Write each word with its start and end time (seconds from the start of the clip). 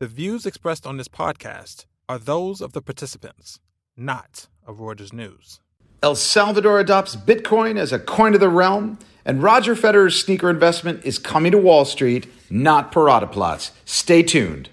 The 0.00 0.06
views 0.06 0.46
expressed 0.46 0.86
on 0.86 0.96
this 0.96 1.08
podcast 1.08 1.84
are 2.08 2.18
those 2.18 2.62
of 2.62 2.72
the 2.72 2.80
participants, 2.80 3.60
not 3.98 4.48
of 4.66 4.78
Reuters 4.78 5.12
News. 5.12 5.60
El 6.02 6.14
Salvador 6.14 6.80
adopts 6.80 7.16
Bitcoin 7.16 7.76
as 7.76 7.92
a 7.92 7.98
coin 7.98 8.32
of 8.32 8.40
the 8.40 8.48
realm, 8.48 8.98
and 9.26 9.42
Roger 9.42 9.74
Federer's 9.74 10.18
sneaker 10.18 10.48
investment 10.48 11.04
is 11.04 11.18
coming 11.18 11.52
to 11.52 11.58
Wall 11.58 11.84
Street, 11.84 12.26
not 12.48 12.92
Parada 12.92 13.30
plots. 13.30 13.72
Stay 13.84 14.22
tuned. 14.22 14.70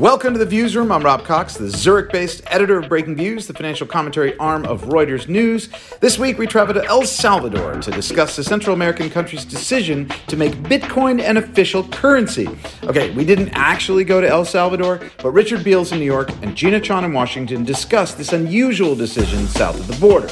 Welcome 0.00 0.32
to 0.32 0.38
the 0.38 0.46
Views 0.46 0.74
Room. 0.74 0.92
I'm 0.92 1.02
Rob 1.02 1.24
Cox, 1.26 1.58
the 1.58 1.68
Zurich 1.68 2.10
based 2.10 2.40
editor 2.46 2.78
of 2.78 2.88
Breaking 2.88 3.14
Views, 3.14 3.46
the 3.46 3.52
financial 3.52 3.86
commentary 3.86 4.34
arm 4.38 4.64
of 4.64 4.84
Reuters 4.84 5.28
News. 5.28 5.68
This 6.00 6.18
week, 6.18 6.38
we 6.38 6.46
travel 6.46 6.72
to 6.72 6.82
El 6.86 7.04
Salvador 7.04 7.74
to 7.82 7.90
discuss 7.90 8.34
the 8.34 8.42
Central 8.42 8.72
American 8.72 9.10
country's 9.10 9.44
decision 9.44 10.08
to 10.28 10.38
make 10.38 10.54
Bitcoin 10.54 11.20
an 11.20 11.36
official 11.36 11.86
currency. 11.88 12.48
Okay, 12.84 13.10
we 13.10 13.26
didn't 13.26 13.50
actually 13.50 14.04
go 14.04 14.22
to 14.22 14.26
El 14.26 14.46
Salvador, 14.46 15.02
but 15.22 15.32
Richard 15.32 15.62
Beales 15.62 15.92
in 15.92 15.98
New 15.98 16.06
York 16.06 16.30
and 16.40 16.56
Gina 16.56 16.80
Chon 16.80 17.04
in 17.04 17.12
Washington 17.12 17.62
discussed 17.62 18.16
this 18.16 18.32
unusual 18.32 18.94
decision 18.94 19.46
south 19.48 19.78
of 19.78 19.86
the 19.86 20.00
border. 20.00 20.30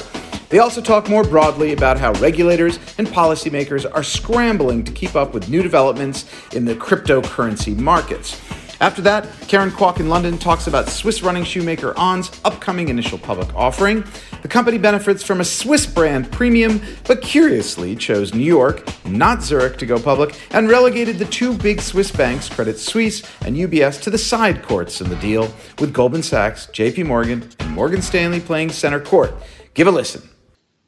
They 0.48 0.60
also 0.60 0.80
talk 0.80 1.10
more 1.10 1.24
broadly 1.24 1.74
about 1.74 1.98
how 1.98 2.12
regulators 2.12 2.78
and 2.96 3.06
policymakers 3.06 3.84
are 3.95 4.02
scrambling 4.02 4.82
to 4.84 4.92
keep 4.92 5.14
up 5.14 5.34
with 5.34 5.50
new 5.50 5.62
developments 5.62 6.24
in 6.54 6.64
the 6.64 6.74
cryptocurrency 6.74 7.76
markets. 7.76 8.40
After 8.80 9.02
that, 9.02 9.27
Karen 9.48 9.73
Kwok 9.73 9.98
in 9.98 10.09
London 10.09 10.38
talks 10.38 10.68
about 10.68 10.88
Swiss 10.88 11.20
running 11.20 11.42
shoemaker 11.42 11.98
On's 11.98 12.30
upcoming 12.45 12.88
initial 12.88 13.18
public 13.18 13.52
offering. 13.56 14.04
The 14.42 14.46
company 14.46 14.78
benefits 14.78 15.24
from 15.24 15.41
a 15.41 15.45
Swiss 15.45 15.84
brand 15.84 16.30
premium, 16.30 16.80
but 17.04 17.20
curiously 17.20 17.96
chose 17.96 18.34
New 18.34 18.45
York, 18.45 18.88
not 19.04 19.42
Zurich, 19.42 19.78
to 19.78 19.87
go 19.87 19.98
public 19.98 20.38
and 20.52 20.70
relegated 20.70 21.18
the 21.18 21.24
two 21.24 21.54
big 21.54 21.80
Swiss 21.80 22.12
banks, 22.12 22.48
Credit 22.48 22.78
Suisse 22.78 23.24
and 23.45 23.56
UBS, 23.56 24.01
to 24.02 24.10
the 24.10 24.18
side 24.18 24.62
courts 24.62 25.01
in 25.01 25.09
the 25.09 25.16
deal, 25.16 25.52
with 25.80 25.93
Goldman 25.93 26.23
Sachs, 26.23 26.66
JP 26.66 27.06
Morgan, 27.06 27.51
and 27.59 27.73
Morgan 27.73 28.01
Stanley 28.01 28.38
playing 28.38 28.71
center 28.71 29.01
court. 29.01 29.34
Give 29.74 29.88
a 29.88 29.90
listen. 29.90 30.23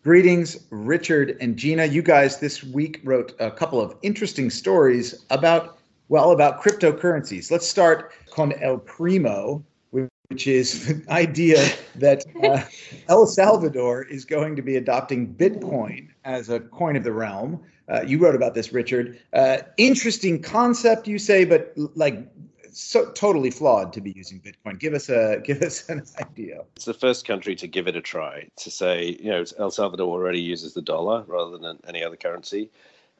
Greetings, 0.05 0.65
Richard 0.71 1.37
and 1.41 1.57
Gina. 1.57 1.87
You 1.87 2.03
guys 2.03 2.39
this 2.39 2.63
week 2.63 3.01
wrote 3.03 3.35
a 3.41 3.51
couple 3.51 3.81
of 3.81 3.97
interesting 4.03 4.49
stories 4.49 5.27
about 5.31 5.80
well, 6.11 6.33
about 6.33 6.61
cryptocurrencies. 6.61 7.51
Let's 7.53 7.67
start 7.67 8.13
con 8.31 8.53
El 8.61 8.79
Primo, 8.79 9.65
which 9.91 10.49
is 10.49 10.87
the 10.87 11.11
idea 11.11 11.65
that 11.95 12.25
uh, 12.43 12.63
El 13.09 13.27
Salvador 13.27 14.03
is 14.03 14.25
going 14.25 14.57
to 14.57 14.63
be 14.63 14.77
adopting 14.77 15.33
Bitcoin 15.33 16.09
as 16.25 16.51
a 16.51 16.61
coin 16.61 16.97
of 16.97 17.05
the 17.05 17.13
realm. 17.13 17.61
Uh, 17.89 18.03
you 18.03 18.19
wrote 18.19 18.35
about 18.35 18.55
this, 18.55 18.73
Richard. 18.73 19.21
Uh, 19.33 19.59
interesting 19.77 20.43
concept, 20.43 21.07
you 21.07 21.19
say, 21.19 21.45
but 21.45 21.73
like 21.95 22.29
so 22.73 23.11
totally 23.13 23.51
flawed 23.51 23.93
to 23.93 24.01
be 24.01 24.13
using 24.13 24.41
Bitcoin. 24.41 24.81
Give 24.81 24.95
us 24.95 25.09
a 25.09 25.41
give 25.45 25.63
us 25.63 25.89
an 25.89 26.03
idea. 26.21 26.63
It's 26.75 26.87
the 26.87 26.95
first 26.95 27.25
country 27.25 27.55
to 27.55 27.69
give 27.69 27.87
it 27.87 27.95
a 27.95 28.01
try. 28.01 28.49
To 28.57 28.71
say, 28.71 29.17
you 29.21 29.31
know, 29.31 29.45
El 29.59 29.71
Salvador 29.71 30.09
already 30.09 30.41
uses 30.41 30.75
the 30.75 30.83
dollar 30.83 31.25
rather 31.29 31.57
than 31.57 31.79
any 31.87 32.03
other 32.03 32.17
currency 32.17 32.71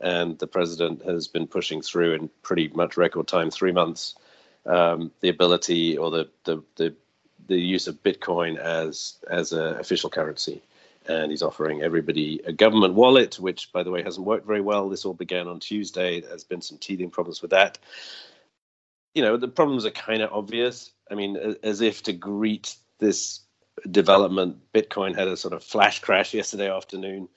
and 0.01 0.39
the 0.39 0.47
president 0.47 1.05
has 1.05 1.29
been 1.29 1.47
pushing 1.47 1.83
through 1.83 2.15
in 2.15 2.31
pretty 2.43 2.69
much 2.69 2.97
record 2.97 3.29
time, 3.29 3.51
three 3.51 3.73
months, 3.73 4.15
um, 4.67 5.11
the 5.21 5.29
ability 5.29 5.97
or 5.97 6.11
the, 6.11 6.29
the, 6.45 6.63
the 6.77 6.95
the 7.47 7.61
use 7.61 7.89
of 7.89 8.03
Bitcoin 8.03 8.57
as 8.59 9.17
as 9.29 9.53
an 9.53 9.77
official 9.77 10.09
currency, 10.09 10.63
and 11.07 11.31
he's 11.31 11.43
offering 11.43 11.83
everybody 11.83 12.41
a 12.47 12.53
government 12.53 12.95
wallet, 12.95 13.41
which 13.41 13.73
by 13.73 13.83
the 13.83 13.91
way 13.91 14.03
hasn't 14.03 14.27
worked 14.27 14.47
very 14.47 14.61
well. 14.61 14.89
This 14.89 15.05
all 15.05 15.15
began 15.15 15.49
on 15.49 15.59
Tuesday. 15.59 16.21
There's 16.21 16.45
been 16.45 16.63
some 16.63 16.79
teething 16.79 17.11
problems 17.11 17.43
with 17.43 17.51
that. 17.51 17.79
You 19.15 19.23
know 19.23 19.37
the 19.37 19.49
problems 19.49 19.85
are 19.85 19.91
kind 19.91 20.23
of 20.23 20.33
obvious. 20.33 20.93
I 21.11 21.15
mean, 21.17 21.37
as 21.63 21.81
if 21.81 22.05
to 22.05 22.13
greet 22.13 22.77
this 22.99 23.41
development, 23.91 24.59
Bitcoin 24.73 25.17
had 25.17 25.27
a 25.27 25.37
sort 25.37 25.55
of 25.55 25.65
flash 25.65 25.99
crash 26.01 26.33
yesterday 26.33 26.71
afternoon 26.71 27.29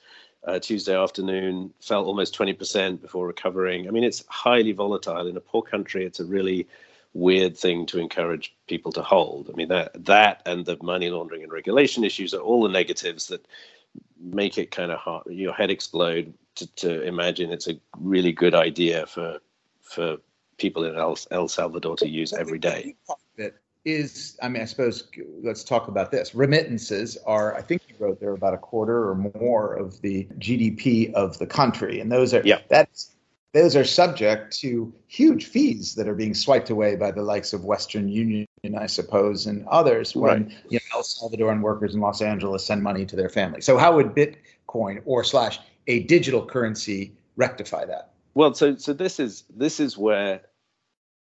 uh, 0.46 0.60
Tuesday 0.60 0.96
afternoon, 0.96 1.74
fell 1.80 2.06
almost 2.06 2.38
20% 2.38 3.02
before 3.02 3.28
recovering. 3.28 3.88
I 3.88 3.92
mean, 3.92 4.04
it's 4.04 4.24
highly 4.28 4.72
volatile. 4.72 5.28
In 5.28 5.38
a 5.38 5.42
poor 5.42 5.62
country, 5.62 6.06
it's 6.06 6.20
a 6.20 6.26
really 6.26 6.68
weird 7.14 7.56
thing 7.58 7.86
to 7.86 8.00
encourage 8.00 8.54
people 8.68 8.92
to 8.92 9.02
hold. 9.02 9.50
I 9.50 9.56
mean, 9.56 9.70
that 9.70 10.06
that 10.06 10.42
and 10.46 10.66
the 10.66 10.78
money 10.82 11.10
laundering 11.10 11.44
and 11.44 11.52
regulation 11.52 12.04
issues 12.04 12.34
are 12.34 12.42
all 12.42 12.64
the 12.64 12.70
negatives 12.70 13.28
that 13.28 13.46
make 14.20 14.58
it 14.58 14.72
kind 14.72 14.92
of 14.92 15.00
hard, 15.00 15.28
your 15.28 15.54
head 15.54 15.70
explode 15.70 16.34
to, 16.56 16.68
to 16.76 17.02
imagine 17.04 17.52
it's 17.52 17.68
a 17.68 17.80
really 18.00 18.32
good 18.32 18.56
idea 18.56 19.06
for 19.06 19.40
for 19.82 20.18
people 20.58 20.84
in 20.86 20.96
El, 20.96 21.18
El 21.32 21.48
Salvador 21.48 21.96
to 21.98 22.08
use 22.08 22.34
every 22.34 22.60
day 22.60 22.96
is 23.86 24.38
I 24.42 24.50
mean, 24.50 24.62
I 24.62 24.66
suppose 24.66 25.10
let's 25.42 25.64
talk 25.64 25.88
about 25.88 26.12
this. 26.12 26.34
Remittances 26.34 27.18
are, 27.26 27.56
I 27.56 27.62
think 27.62 27.82
you 27.88 27.96
wrote 28.00 28.20
there 28.20 28.34
about 28.34 28.54
a 28.54 28.58
quarter 28.58 29.10
or 29.10 29.16
more 29.16 29.74
of 29.74 30.02
the 30.02 30.26
GDP 30.40 31.14
of 31.14 31.38
the 31.40 31.48
country, 31.48 32.00
and 32.00 32.12
those 32.12 32.34
are 32.34 32.42
yeah. 32.46 32.60
that's 32.70 33.14
those 33.54 33.76
are 33.76 33.84
subject 33.84 34.58
to 34.60 34.92
huge 35.08 35.46
fees 35.46 35.94
that 35.96 36.08
are 36.08 36.16
being 36.16 36.34
swiped 36.34 36.72
away 36.72 36.96
by 36.96 37.12
the 37.12 37.22
likes 37.22 37.54
of 37.54 37.66
Western 37.66 38.08
Union, 38.08 38.48
I 38.78 38.88
suppose, 38.88 39.46
and 39.46 39.68
others 39.68 40.16
when 40.16 40.46
right. 40.46 40.58
you 40.70 40.80
know, 40.92 40.98
El 40.98 41.04
Salvadoran 41.04 41.62
workers 41.62 41.94
in 41.94 42.02
Los 42.02 42.22
Angeles 42.22 42.66
send 42.66 42.82
money 42.82 43.06
to 43.06 43.16
their 43.16 43.30
family. 43.30 43.62
So 43.62 43.78
how 43.78 43.96
would 43.96 44.16
Bitcoin 44.16 45.02
or 45.06 45.24
slash 45.24 45.60
a 45.88 46.04
digital 46.04 46.44
currency 46.44 47.14
rectify 47.36 47.86
that? 47.86 48.10
Well, 48.34 48.56
so 48.56 48.76
so 48.78 48.94
this 48.94 49.20
is 49.20 49.44
this 49.56 49.80
is 49.80 49.98
where 49.98 50.42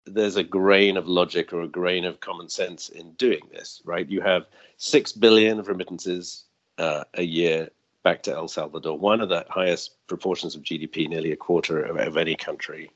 there's 0.05 0.35
a 0.35 0.43
grain 0.43 0.97
of 0.97 1.07
logic 1.07 1.51
or 1.53 1.61
a 1.61 1.67
grain 1.67 2.05
of 2.05 2.19
common 2.19 2.49
sense 2.49 2.89
in 2.89 3.11
doing 3.13 3.41
this, 3.51 3.81
right? 3.85 4.07
You 4.07 4.21
have 4.21 4.45
six 4.77 5.11
billion 5.11 5.59
of 5.59 5.67
remittances 5.67 6.43
uh, 6.77 7.03
a 7.15 7.23
year 7.23 7.69
back 8.03 8.21
to 8.23 8.33
El 8.33 8.47
Salvador, 8.47 8.97
one 8.97 9.19
of 9.19 9.29
the 9.29 9.45
highest 9.49 9.95
proportions 10.07 10.55
of 10.55 10.61
GDP, 10.61 11.09
nearly 11.09 11.31
a 11.31 11.35
quarter 11.35 11.81
of, 11.81 11.97
of 11.97 12.17
any 12.17 12.35
country. 12.35 12.91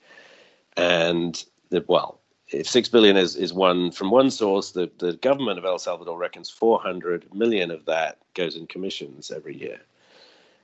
And 0.78 1.44
the, 1.70 1.84
well, 1.88 2.20
if 2.50 2.68
six 2.68 2.90
billion 2.90 3.18
is, 3.18 3.36
is 3.36 3.52
one 3.52 3.92
from 3.92 4.12
one 4.12 4.30
source, 4.30 4.72
the, 4.72 4.90
the 5.00 5.14
government 5.14 5.58
of 5.58 5.66
El 5.66 5.80
Salvador 5.80 6.18
reckons 6.18 6.50
400 6.50 7.34
million 7.34 7.72
of 7.72 7.86
that 7.86 8.20
goes 8.36 8.56
in 8.56 8.68
commissions 8.68 9.32
every 9.32 9.58
year. 9.58 9.82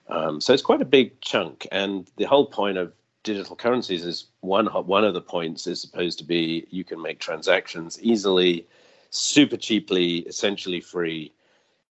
Um, 0.07 0.39
so 0.39 0.53
it's 0.53 0.61
quite 0.61 0.81
a 0.81 0.85
big 0.85 1.19
chunk. 1.21 1.67
And 1.71 2.07
the 2.17 2.25
whole 2.25 2.45
point 2.45 2.77
of 2.77 2.93
digital 3.25 3.55
currencies 3.55 4.05
is 4.05 4.27
one 4.39 4.67
one 4.67 5.03
of 5.03 5.13
the 5.13 5.21
points 5.21 5.67
is 5.67 5.81
supposed 5.81 6.17
to 6.19 6.23
be 6.23 6.65
you 6.69 6.85
can 6.85 7.01
make 7.01 7.19
transactions 7.19 7.99
easily, 8.01 8.65
super 9.09 9.57
cheaply, 9.57 10.19
essentially 10.19 10.79
free, 10.79 11.33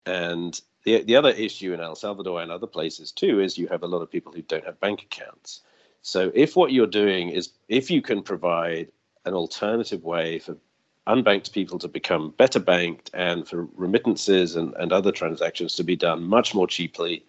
and 0.06 0.60
the 0.84 1.03
the 1.03 1.16
other 1.16 1.31
issue 1.31 1.72
in 1.72 1.81
El 1.81 1.97
Salvador 1.97 2.43
and 2.43 2.53
other 2.53 2.69
places 2.69 3.10
too 3.10 3.41
is 3.41 3.59
you 3.59 3.66
have 3.66 3.82
a 3.82 3.88
lot 3.88 4.03
of 4.03 4.10
people 4.10 4.31
who 4.31 4.43
don't 4.43 4.65
have 4.65 4.78
bank 4.78 5.03
accounts. 5.03 5.62
So 6.03 6.31
if 6.34 6.54
what 6.54 6.72
you're 6.72 6.87
doing 6.87 7.31
is 7.31 7.50
if 7.69 7.91
you 7.91 8.03
can 8.03 8.22
provide 8.22 8.93
an 9.25 9.34
alternative 9.34 10.04
way 10.04 10.38
for 10.38 10.56
unbanked 11.06 11.53
people 11.53 11.78
to 11.78 11.88
become 11.88 12.34
better 12.37 12.60
banked 12.60 13.10
and 13.14 13.49
for 13.49 13.69
remittances 13.75 14.54
and, 14.54 14.75
and 14.75 14.93
other 14.93 15.10
transactions 15.12 15.75
to 15.75 15.82
be 15.82 15.97
done 15.97 16.22
much 16.22 16.54
more 16.54 16.66
cheaply 16.66 17.25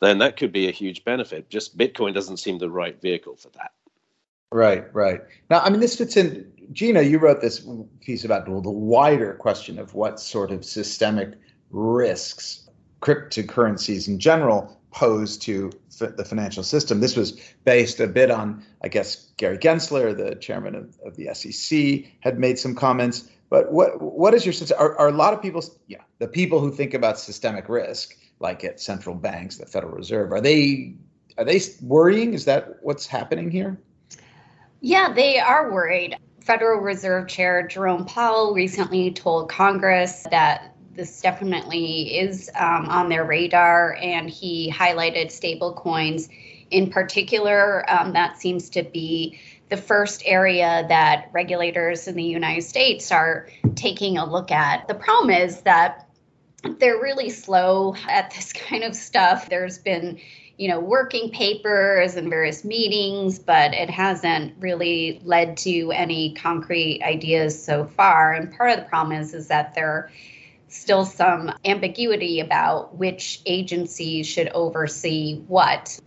then 0.00 0.18
that 0.18 0.36
could 0.36 0.52
be 0.52 0.68
a 0.68 0.72
huge 0.72 1.04
benefit. 1.04 1.48
Just 1.48 1.76
Bitcoin 1.76 2.14
doesn't 2.14 2.38
seem 2.38 2.58
the 2.58 2.70
right 2.70 3.00
vehicle 3.00 3.36
for 3.36 3.48
that. 3.50 3.72
Right, 4.52 4.92
right. 4.94 5.22
Now, 5.50 5.60
I 5.60 5.70
mean, 5.70 5.80
this 5.80 5.96
fits 5.96 6.16
in. 6.16 6.52
Gina, 6.72 7.02
you 7.02 7.18
wrote 7.18 7.40
this 7.40 7.66
piece 8.00 8.24
about 8.24 8.44
the 8.44 8.70
wider 8.70 9.34
question 9.34 9.78
of 9.78 9.94
what 9.94 10.18
sort 10.18 10.50
of 10.50 10.64
systemic 10.64 11.34
risks 11.70 12.68
cryptocurrencies 13.00 14.08
in 14.08 14.18
general 14.18 14.80
pose 14.90 15.36
to 15.36 15.70
the 15.98 16.24
financial 16.24 16.62
system. 16.62 17.00
This 17.00 17.16
was 17.16 17.32
based 17.64 18.00
a 18.00 18.06
bit 18.06 18.30
on, 18.30 18.64
I 18.82 18.88
guess, 18.88 19.30
Gary 19.36 19.58
Gensler, 19.58 20.16
the 20.16 20.34
chairman 20.36 20.74
of, 20.74 20.98
of 21.04 21.16
the 21.16 21.32
SEC, 21.34 22.10
had 22.20 22.38
made 22.38 22.58
some 22.58 22.74
comments. 22.74 23.28
But 23.48 23.72
what 23.72 24.00
what 24.00 24.34
is 24.34 24.44
your 24.44 24.52
sense? 24.52 24.72
Are, 24.72 24.96
are 24.98 25.08
a 25.08 25.12
lot 25.12 25.34
of 25.34 25.42
people, 25.42 25.62
yeah, 25.86 26.02
the 26.18 26.26
people 26.26 26.60
who 26.60 26.72
think 26.72 26.94
about 26.94 27.18
systemic 27.18 27.68
risk 27.68 28.16
like 28.38 28.64
at 28.64 28.80
central 28.80 29.14
banks, 29.14 29.56
the 29.56 29.66
Federal 29.66 29.94
Reserve. 29.94 30.32
Are 30.32 30.40
they 30.40 30.94
are 31.38 31.44
they 31.44 31.60
worrying? 31.82 32.34
Is 32.34 32.46
that 32.46 32.76
what's 32.82 33.06
happening 33.06 33.50
here? 33.50 33.78
Yeah, 34.80 35.12
they 35.12 35.38
are 35.38 35.72
worried. 35.72 36.16
Federal 36.40 36.80
Reserve 36.80 37.28
Chair 37.28 37.66
Jerome 37.66 38.06
Powell 38.06 38.54
recently 38.54 39.10
told 39.10 39.50
Congress 39.50 40.26
that 40.30 40.76
this 40.92 41.20
definitely 41.20 42.18
is 42.18 42.50
um, 42.54 42.88
on 42.88 43.08
their 43.08 43.24
radar, 43.24 43.96
and 44.00 44.30
he 44.30 44.72
highlighted 44.72 45.30
stable 45.30 45.74
coins 45.74 46.28
in 46.70 46.90
particular. 46.90 47.84
Um, 47.90 48.12
that 48.14 48.38
seems 48.38 48.70
to 48.70 48.82
be 48.82 49.38
the 49.68 49.76
first 49.76 50.22
area 50.24 50.86
that 50.88 51.28
regulators 51.32 52.06
in 52.06 52.14
the 52.14 52.22
United 52.22 52.62
States 52.62 53.10
are 53.10 53.48
taking 53.74 54.16
a 54.16 54.24
look 54.24 54.50
at. 54.50 54.86
The 54.88 54.94
problem 54.94 55.30
is 55.30 55.62
that 55.62 56.05
they're 56.78 57.00
really 57.00 57.30
slow 57.30 57.94
at 58.08 58.30
this 58.30 58.52
kind 58.68 58.84
of 58.84 58.94
stuff. 58.94 59.48
There's 59.48 59.78
been 59.78 60.18
you 60.58 60.68
know, 60.68 60.80
working 60.80 61.30
papers 61.30 62.16
and 62.16 62.30
various 62.30 62.64
meetings, 62.64 63.38
but 63.38 63.74
it 63.74 63.90
hasn't 63.90 64.54
really 64.58 65.20
led 65.22 65.56
to 65.58 65.92
any 65.92 66.32
concrete 66.34 67.02
ideas 67.02 67.62
so 67.62 67.84
far. 67.84 68.32
And 68.32 68.50
part 68.56 68.70
of 68.70 68.78
the 68.78 68.84
problem 68.88 69.20
is 69.20 69.34
is 69.34 69.48
that 69.48 69.74
there 69.74 70.10
still 70.68 71.04
some 71.04 71.52
ambiguity 71.64 72.40
about 72.40 72.96
which 72.96 73.42
agency 73.46 74.22
should 74.22 74.48
oversee 74.48 75.40
what. 75.46 76.00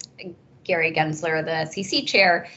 Gary 0.63 0.93
Gensler, 0.93 1.43
the 1.43 1.65
SEC 1.65 2.05
chair, 2.05 2.47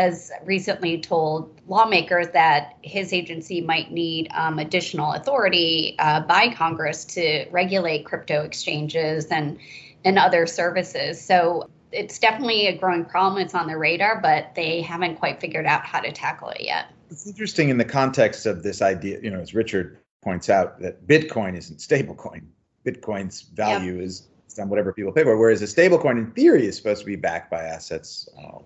has 0.00 0.32
recently 0.44 1.00
told 1.00 1.60
lawmakers 1.66 2.28
that 2.30 2.76
his 2.82 3.12
agency 3.12 3.60
might 3.60 3.92
need 3.92 4.28
um, 4.34 4.58
additional 4.58 5.12
authority 5.12 5.94
uh, 5.98 6.20
by 6.20 6.52
Congress 6.54 7.04
to 7.04 7.46
regulate 7.50 8.04
crypto 8.04 8.42
exchanges 8.42 9.26
and 9.26 9.58
and 10.04 10.18
other 10.18 10.46
services. 10.46 11.20
So 11.20 11.68
it's 11.92 12.18
definitely 12.18 12.68
a 12.68 12.76
growing 12.76 13.04
problem. 13.04 13.42
It's 13.42 13.54
on 13.54 13.66
the 13.66 13.76
radar, 13.76 14.20
but 14.20 14.54
they 14.54 14.80
haven't 14.80 15.16
quite 15.16 15.40
figured 15.40 15.66
out 15.66 15.84
how 15.84 16.00
to 16.00 16.10
tackle 16.10 16.48
it 16.48 16.62
yet. 16.62 16.86
It's 17.10 17.26
interesting 17.26 17.68
in 17.68 17.76
the 17.76 17.84
context 17.84 18.46
of 18.46 18.62
this 18.62 18.80
idea, 18.80 19.20
you 19.20 19.30
know, 19.30 19.40
as 19.40 19.52
Richard 19.54 19.98
points 20.22 20.48
out, 20.48 20.80
that 20.80 21.06
Bitcoin 21.06 21.54
isn't 21.56 21.78
stablecoin. 21.80 22.44
Bitcoin's 22.86 23.42
value 23.42 23.96
yep. 23.96 24.04
is 24.04 24.28
on 24.58 24.68
whatever 24.68 24.92
people 24.92 25.12
pay 25.12 25.22
for, 25.22 25.36
whereas 25.36 25.62
a 25.62 25.66
stablecoin 25.66 26.18
in 26.18 26.30
theory 26.32 26.66
is 26.66 26.76
supposed 26.76 27.00
to 27.00 27.06
be 27.06 27.16
backed 27.16 27.50
by 27.50 27.62
assets, 27.62 28.28
um, 28.38 28.64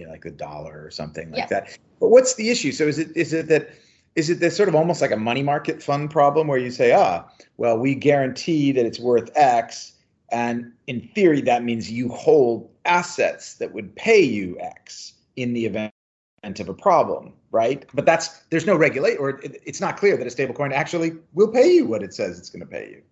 you 0.00 0.06
know, 0.06 0.12
like 0.12 0.22
the 0.22 0.30
dollar 0.30 0.82
or 0.82 0.90
something 0.90 1.30
like 1.30 1.48
that. 1.50 1.78
But 2.00 2.08
what's 2.08 2.34
the 2.34 2.48
issue? 2.48 2.72
So 2.72 2.88
is 2.88 2.98
it 2.98 3.14
is 3.14 3.34
it 3.34 3.48
that 3.48 3.68
is 4.16 4.30
it 4.30 4.40
this 4.40 4.56
sort 4.56 4.68
of 4.68 4.74
almost 4.74 5.02
like 5.02 5.10
a 5.10 5.16
money 5.16 5.42
market 5.42 5.82
fund 5.82 6.10
problem 6.10 6.48
where 6.48 6.58
you 6.58 6.70
say, 6.70 6.92
ah, 6.92 7.28
well, 7.58 7.78
we 7.78 7.94
guarantee 7.94 8.72
that 8.72 8.86
it's 8.86 8.98
worth 8.98 9.30
X, 9.36 9.92
and 10.30 10.72
in 10.86 11.06
theory 11.14 11.42
that 11.42 11.62
means 11.62 11.90
you 11.92 12.08
hold 12.08 12.70
assets 12.86 13.54
that 13.56 13.74
would 13.74 13.94
pay 13.94 14.20
you 14.20 14.58
X 14.58 15.12
in 15.36 15.52
the 15.52 15.66
event 15.66 15.92
of 16.42 16.68
a 16.70 16.74
problem, 16.74 17.34
right? 17.50 17.84
But 17.92 18.06
that's 18.06 18.28
there's 18.48 18.64
no 18.64 18.74
regulate 18.74 19.16
or 19.16 19.30
it, 19.40 19.60
it's 19.66 19.82
not 19.82 19.98
clear 19.98 20.16
that 20.16 20.26
a 20.26 20.30
stablecoin 20.30 20.72
actually 20.72 21.12
will 21.34 21.48
pay 21.52 21.74
you 21.74 21.84
what 21.84 22.02
it 22.02 22.14
says 22.14 22.38
it's 22.38 22.48
going 22.48 22.60
to 22.60 22.66
pay 22.66 22.88
you. 22.88 23.02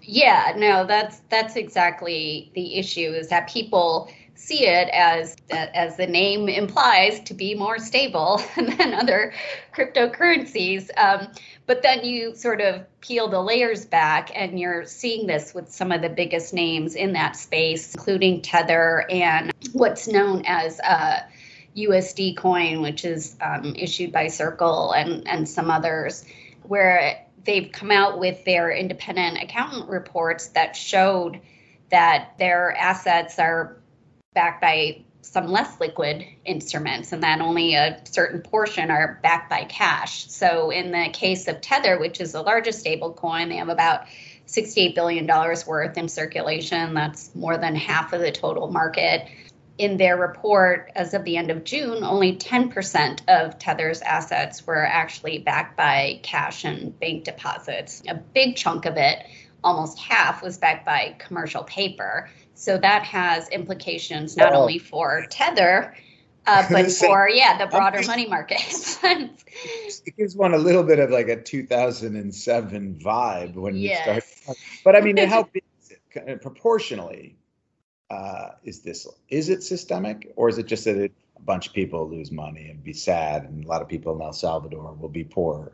Yeah, 0.00 0.54
no, 0.56 0.86
that's 0.86 1.22
that's 1.28 1.56
exactly 1.56 2.52
the 2.54 2.76
issue 2.76 3.10
is 3.12 3.28
that 3.28 3.48
people 3.48 4.08
see 4.36 4.66
it 4.66 4.88
as 4.92 5.36
as 5.50 5.96
the 5.96 6.06
name 6.06 6.48
implies 6.48 7.20
to 7.20 7.34
be 7.34 7.54
more 7.54 7.78
stable 7.78 8.40
than 8.56 8.94
other 8.94 9.32
cryptocurrencies. 9.74 10.90
Um, 10.96 11.28
but 11.66 11.82
then 11.82 12.04
you 12.04 12.34
sort 12.36 12.60
of 12.60 12.84
peel 13.00 13.28
the 13.28 13.40
layers 13.40 13.84
back, 13.84 14.30
and 14.34 14.58
you're 14.58 14.84
seeing 14.84 15.26
this 15.26 15.52
with 15.54 15.70
some 15.70 15.90
of 15.90 16.02
the 16.02 16.08
biggest 16.08 16.54
names 16.54 16.94
in 16.94 17.14
that 17.14 17.36
space, 17.36 17.94
including 17.94 18.42
Tether 18.42 19.04
and 19.10 19.52
what's 19.72 20.06
known 20.06 20.44
as 20.46 20.78
uh, 20.80 21.20
USD 21.76 22.36
coin, 22.36 22.82
which 22.82 23.04
is 23.04 23.36
um, 23.40 23.74
issued 23.76 24.12
by 24.12 24.28
Circle 24.28 24.92
and, 24.92 25.26
and 25.26 25.48
some 25.48 25.70
others, 25.70 26.24
where 26.62 27.26
they've 27.44 27.70
come 27.72 27.90
out 27.90 28.18
with 28.18 28.44
their 28.44 28.70
independent 28.70 29.42
accountant 29.42 29.88
reports 29.88 30.48
that 30.48 30.76
showed 30.76 31.40
that 31.90 32.34
their 32.38 32.76
assets 32.76 33.38
are 33.38 33.76
backed 34.36 34.60
by 34.60 35.02
some 35.22 35.48
less 35.48 35.80
liquid 35.80 36.24
instruments 36.44 37.12
and 37.12 37.24
that 37.24 37.40
only 37.40 37.74
a 37.74 38.00
certain 38.04 38.40
portion 38.40 38.92
are 38.92 39.18
backed 39.24 39.50
by 39.50 39.64
cash. 39.64 40.30
So 40.30 40.70
in 40.70 40.92
the 40.92 41.08
case 41.12 41.48
of 41.48 41.60
Tether, 41.60 41.98
which 41.98 42.20
is 42.20 42.30
the 42.30 42.42
largest 42.42 42.78
stable 42.78 43.12
coin, 43.12 43.48
they 43.48 43.56
have 43.56 43.68
about 43.68 44.06
$68 44.46 44.94
billion 44.94 45.26
worth 45.26 45.98
in 45.98 46.08
circulation. 46.08 46.94
That's 46.94 47.34
more 47.34 47.58
than 47.58 47.74
half 47.74 48.12
of 48.12 48.20
the 48.20 48.30
total 48.30 48.70
market 48.70 49.26
in 49.78 49.96
their 49.96 50.16
report 50.16 50.90
as 50.94 51.12
of 51.12 51.24
the 51.24 51.36
end 51.36 51.50
of 51.50 51.64
June, 51.64 52.02
only 52.02 52.36
10% 52.36 53.20
of 53.28 53.58
Tether's 53.58 54.00
assets 54.00 54.66
were 54.66 54.84
actually 54.86 55.38
backed 55.38 55.76
by 55.76 56.20
cash 56.22 56.64
and 56.64 56.98
bank 56.98 57.24
deposits. 57.24 58.02
A 58.08 58.14
big 58.14 58.56
chunk 58.56 58.86
of 58.86 58.96
it, 58.96 59.26
almost 59.64 59.98
half, 59.98 60.42
was 60.42 60.58
backed 60.58 60.84
by 60.84 61.14
commercial 61.18 61.64
paper. 61.64 62.28
So 62.54 62.78
that 62.78 63.02
has 63.04 63.48
implications 63.48 64.36
not 64.36 64.52
only 64.52 64.78
for 64.78 65.26
Tether, 65.30 65.94
uh, 66.46 66.66
but 66.70 66.90
for 66.90 67.28
yeah 67.28 67.58
the 67.58 67.66
broader 67.66 68.02
money 68.06 68.28
market 68.28 68.60
it 69.02 70.16
gives 70.16 70.36
one 70.36 70.54
a 70.54 70.58
little 70.58 70.84
bit 70.84 71.00
of 71.00 71.10
like 71.10 71.28
a 71.28 71.42
2007 71.42 73.00
vibe 73.02 73.54
when 73.54 73.74
yes. 73.74 74.06
you 74.06 74.20
start. 74.42 74.58
But 74.84 74.96
I 74.96 75.00
mean, 75.00 75.16
how 75.16 75.42
big 75.52 75.64
is 75.82 75.96
it 76.14 76.40
proportionally? 76.42 77.36
uh, 78.10 78.50
is 78.62 78.80
this 78.80 79.06
is 79.28 79.48
it 79.48 79.62
systemic 79.62 80.32
or 80.36 80.48
is 80.48 80.58
it 80.58 80.66
just 80.66 80.84
that 80.84 80.96
it, 80.96 81.12
a 81.36 81.42
bunch 81.42 81.66
of 81.66 81.72
people 81.72 82.08
lose 82.08 82.30
money 82.30 82.68
and 82.68 82.82
be 82.82 82.92
sad 82.92 83.44
and 83.44 83.64
a 83.64 83.68
lot 83.68 83.82
of 83.82 83.88
people 83.88 84.14
in 84.14 84.22
El 84.22 84.32
Salvador 84.32 84.92
will 84.94 85.08
be 85.08 85.24
poor? 85.24 85.72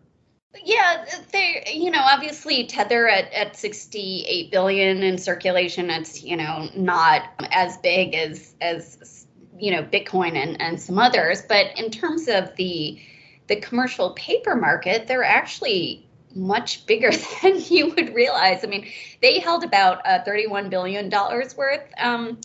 Yeah, 0.64 1.04
they 1.32 1.64
you 1.72 1.90
know 1.90 2.02
obviously 2.02 2.66
tether 2.66 3.08
at 3.08 3.32
at 3.32 3.56
68 3.56 4.50
billion 4.50 5.02
in 5.02 5.18
circulation. 5.18 5.90
It's 5.90 6.22
you 6.22 6.36
know 6.36 6.68
not 6.76 7.22
as 7.50 7.78
big 7.78 8.14
as 8.14 8.54
as 8.60 9.26
you 9.58 9.70
know 9.70 9.82
Bitcoin 9.82 10.36
and 10.36 10.60
and 10.60 10.80
some 10.80 10.98
others, 10.98 11.42
but 11.42 11.78
in 11.78 11.90
terms 11.90 12.28
of 12.28 12.54
the 12.56 13.00
the 13.48 13.56
commercial 13.56 14.10
paper 14.10 14.54
market, 14.54 15.06
they're 15.06 15.24
actually 15.24 16.06
much 16.34 16.86
bigger 16.86 17.10
than 17.42 17.60
you 17.68 17.88
would 17.94 18.14
realize. 18.14 18.64
I 18.64 18.66
mean, 18.66 18.86
they 19.20 19.38
held 19.38 19.64
about 19.64 20.06
uh, 20.06 20.24
$31 20.26 20.70
billion 20.70 21.10
worth. 21.10 21.92
Um, 21.98 22.38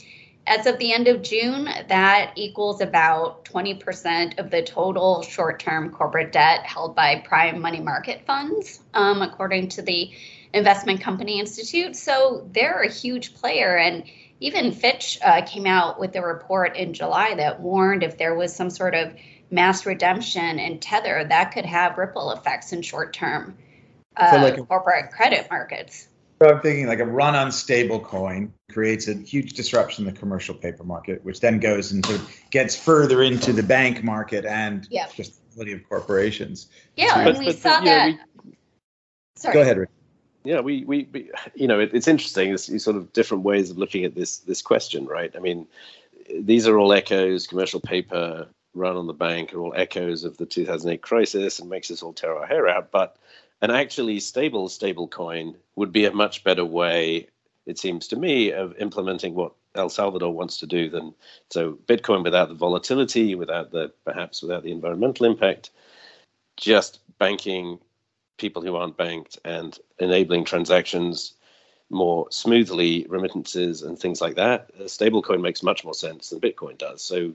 as 0.48 0.66
of 0.66 0.80
the 0.80 0.94
end 0.94 1.08
of 1.08 1.22
June, 1.22 1.66
that 1.66 2.32
equals 2.36 2.82
about 2.82 3.46
20% 3.46 4.40
of 4.40 4.50
the 4.50 4.64
total 4.64 5.22
short 5.22 5.60
term 5.60 5.92
corporate 5.92 6.32
debt 6.32 6.66
held 6.66 6.96
by 6.96 7.20
prime 7.20 7.62
money 7.62 7.82
market 7.82 8.26
funds, 8.26 8.80
um, 8.94 9.22
according 9.22 9.68
to 9.70 9.82
the 9.82 10.12
Investment 10.54 11.02
Company 11.02 11.40
Institute. 11.40 11.96
So 11.96 12.48
they're 12.54 12.82
a 12.82 12.92
huge 12.92 13.36
player. 13.36 13.78
And 13.78 14.06
even 14.40 14.72
Fitch 14.72 15.20
uh, 15.22 15.46
came 15.46 15.66
out 15.66 16.00
with 16.00 16.16
a 16.16 16.22
report 16.22 16.78
in 16.78 16.94
July 16.94 17.36
that 17.36 17.60
warned 17.60 18.04
if 18.04 18.18
there 18.18 18.36
was 18.36 18.56
some 18.56 18.70
sort 18.70 18.96
of 18.96 19.14
mass 19.52 19.86
redemption 19.86 20.60
in 20.60 20.80
Tether, 20.80 21.26
that 21.28 21.52
could 21.52 21.66
have 21.66 21.98
ripple 21.98 22.32
effects 22.32 22.72
in 22.72 22.82
short 22.82 23.14
term 23.14 23.58
uh, 24.18 24.32
so 24.32 24.38
like 24.38 24.58
a, 24.58 24.64
corporate 24.64 25.12
credit 25.12 25.48
markets. 25.50 26.08
So 26.42 26.50
I'm 26.50 26.62
thinking 26.62 26.86
like 26.88 27.00
a 27.00 27.06
run 27.06 27.36
on 27.36 27.52
stable 27.52 28.00
coin 28.00 28.54
creates 28.72 29.08
a 29.08 29.16
huge 29.16 29.54
disruption 29.54 30.08
in 30.08 30.14
the 30.14 30.20
commercial 30.20 30.54
paper 30.54 30.84
market, 30.84 31.24
which 31.26 31.40
then 31.40 31.60
goes 31.60 31.92
into 31.92 32.20
gets 32.52 32.76
further 32.76 33.24
into 33.24 33.52
the 33.54 33.64
bank 33.64 34.04
market 34.04 34.46
and 34.46 34.88
yeah. 34.92 35.08
just 35.16 35.34
the 35.34 35.54
ability 35.54 35.74
of 35.74 35.90
corporations. 35.90 36.68
Yeah, 36.96 37.14
so, 37.14 37.20
and 37.22 37.26
but, 37.34 37.40
we 37.40 37.46
but, 37.48 37.58
saw 37.58 37.80
that. 37.82 38.10
Know, 38.10 38.18
we, 38.44 38.58
Sorry. 39.36 39.54
Go 39.54 39.62
ahead, 39.62 39.78
Rick. 39.78 39.90
Yeah, 40.44 40.62
we, 40.62 40.84
we, 40.86 41.10
we 41.12 41.32
you 41.56 41.68
know, 41.68 41.80
it, 41.80 41.92
it's 41.94 42.08
interesting. 42.08 42.54
It's, 42.54 42.70
it's 42.70 42.84
sort 42.84 42.96
of 42.96 43.12
different 43.14 43.44
ways 43.44 43.72
of 43.72 43.78
looking 43.78 44.06
at 44.06 44.14
this 44.14 44.38
this 44.38 44.62
question, 44.62 45.06
right? 45.06 45.36
I 45.36 45.40
mean, 45.40 45.68
these 46.40 46.68
are 46.68 46.78
all 46.78 46.94
echoes. 46.94 47.48
Commercial 47.48 47.80
paper 47.80 48.48
run 48.76 48.96
on 48.96 49.08
the 49.08 49.14
bank 49.14 49.54
are 49.54 49.60
all 49.60 49.74
echoes 49.76 50.24
of 50.24 50.38
the 50.38 50.46
2008 50.46 51.02
crisis, 51.02 51.60
and 51.60 51.70
makes 51.70 51.90
us 51.90 52.04
all 52.04 52.14
tear 52.14 52.38
our 52.38 52.46
hair 52.46 52.68
out. 52.68 52.92
But 52.92 53.18
an 53.62 53.72
actually 53.72 54.20
stable 54.20 54.70
stable 54.70 55.08
coin 55.08 55.56
would 55.76 55.92
be 55.92 56.06
a 56.06 56.12
much 56.12 56.44
better 56.44 56.66
way 56.66 57.28
it 57.66 57.78
seems 57.78 58.08
to 58.08 58.16
me 58.16 58.52
of 58.52 58.76
implementing 58.80 59.36
what 59.36 59.54
El 59.76 59.90
Salvador 59.90 60.34
wants 60.34 60.58
to 60.58 60.66
do 60.66 60.90
than 60.90 61.14
so 61.50 61.74
Bitcoin 61.86 62.24
without 62.24 62.50
the 62.50 62.56
volatility, 62.56 63.36
without 63.36 63.72
the 63.72 63.92
perhaps 64.06 64.42
without 64.42 64.64
the 64.64 64.72
environmental 64.72 65.26
impact, 65.26 65.70
just 66.56 67.00
banking 67.20 67.78
people 68.38 68.62
who 68.62 68.76
aren't 68.76 68.98
banked 68.98 69.38
and 69.46 69.80
enabling 70.00 70.46
transactions 70.46 71.34
more 71.90 72.28
smoothly, 72.32 73.06
remittances 73.10 73.82
and 73.82 73.98
things 73.98 74.22
like 74.22 74.36
that. 74.36 74.74
Stablecoin 74.86 75.42
makes 75.42 75.64
much 75.64 75.84
more 75.84 75.94
sense 75.94 76.30
than 76.30 76.40
Bitcoin 76.40 76.78
does. 76.78 77.02
So 77.02 77.34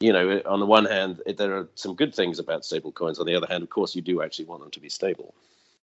you 0.00 0.12
know, 0.12 0.42
on 0.46 0.60
the 0.60 0.66
one 0.66 0.84
hand, 0.84 1.22
there 1.38 1.56
are 1.56 1.68
some 1.74 1.94
good 1.94 2.14
things 2.14 2.38
about 2.38 2.64
stable 2.64 2.92
coins. 2.92 3.18
On 3.18 3.26
the 3.26 3.34
other 3.34 3.46
hand, 3.46 3.62
of 3.62 3.70
course, 3.70 3.94
you 3.94 4.02
do 4.02 4.22
actually 4.22 4.44
want 4.44 4.60
them 4.60 4.70
to 4.70 4.80
be 4.80 4.88
stable. 4.88 5.34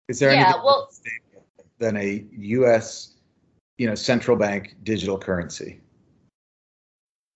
Is 0.09 0.21
there 0.21 0.33
yeah, 0.33 0.45
anything 0.45 0.63
well, 0.65 0.91
than 1.79 1.97
a 1.97 2.25
U.S. 2.33 3.15
you 3.79 3.87
know 3.89 3.97
central 3.97 4.37
bank 4.37 4.77
digital 4.85 5.19
currency? 5.19 5.81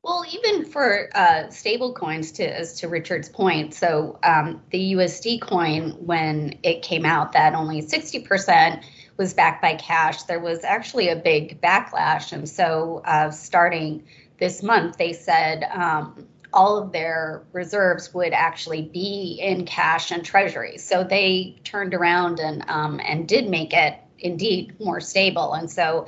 Well, 0.03 0.25
even 0.33 0.65
for 0.65 1.11
uh, 1.15 1.51
stable 1.51 1.93
coins, 1.93 2.31
to 2.33 2.45
as 2.45 2.79
to 2.81 2.89
Richard's 2.89 3.29
point, 3.29 3.75
so 3.75 4.19
um, 4.23 4.63
the 4.71 4.93
USD 4.95 5.43
coin, 5.43 5.91
when 5.99 6.59
it 6.63 6.83
came 6.83 7.05
out, 7.05 7.33
that 7.33 7.55
only 7.55 7.81
sixty 7.81 8.21
percent 8.21 8.85
was 9.17 9.35
backed 9.35 9.61
by 9.61 9.75
cash. 9.75 10.23
There 10.23 10.41
was 10.41 10.63
actually 10.63 11.09
a 11.09 11.17
big 11.17 11.61
backlash, 11.61 12.33
and 12.33 12.49
so 12.49 13.03
uh, 13.05 13.33
starting 13.33 14.05
this 14.39 14.63
month, 14.63 14.97
they 14.97 15.13
said 15.13 15.65
um, 15.73 16.27
all 16.53 16.79
of 16.79 16.93
their 16.93 17.45
reserves 17.53 18.13
would 18.15 18.33
actually 18.33 18.83
be 18.83 19.39
in 19.41 19.65
cash 19.67 20.11
and 20.11 20.25
treasuries. 20.25 20.85
So 20.85 21.05
they 21.05 21.57
turned 21.65 21.95
around 21.95 22.41
and 22.41 22.65
um, 22.69 23.01
and 23.05 23.29
did 23.29 23.49
make 23.49 23.73
it 23.73 23.99
indeed 24.19 24.79
more 24.81 25.01
stable. 25.01 25.55
And 25.55 25.71
so 25.71 26.07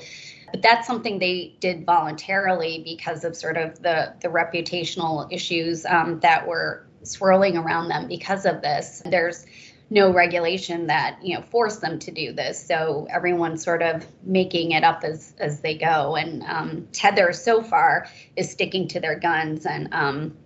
But 0.53 0.63
that's 0.63 0.87
something 0.87 1.19
they 1.19 1.57
did 1.61 1.87
voluntarily 1.87 2.83
because 2.85 3.25
of 3.25 3.35
sort 3.35 3.57
of 3.57 3.83
the, 3.83 4.15
the 4.21 4.29
reputational 4.29 5.27
issues 5.33 5.87
um, 5.87 6.21
that 6.21 6.47
were 6.47 6.87
swirling 7.03 7.57
around 7.57 7.89
them 7.89 8.07
because 8.07 8.45
of 8.45 8.61
this. 8.61 9.03
There's 9.05 9.47
no 9.93 10.11
regulation 10.11 10.87
that 10.87 11.19
you 11.23 11.37
know 11.37 11.43
force 11.43 11.77
them 11.77 11.99
to 11.99 12.11
do 12.11 12.33
this. 12.33 12.67
So 12.67 13.07
everyone's 13.11 13.63
sort 13.63 13.83
of 13.83 14.07
making 14.23 14.73
it 14.73 14.83
up 14.83 15.05
as 15.05 15.35
as 15.39 15.61
they 15.61 15.77
go. 15.77 16.17
And 16.17 16.43
um, 16.45 16.89
tether 16.93 17.33
so 17.33 17.63
far 17.63 18.09
is 18.37 18.51
sticking 18.51 18.89
to 18.89 19.01
their 19.01 19.19
guns 19.19 19.67
and 19.67 19.93
um, 19.93 20.37